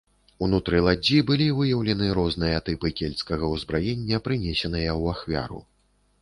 [0.45, 5.61] Унутры ладдзі былі выяўлены розныя тыпы кельцкага ўзбраення, прынесеныя ў ахвяру.